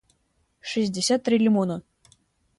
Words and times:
шестьдесят 0.69 1.19
три 1.25 1.37
лимона 1.43 1.77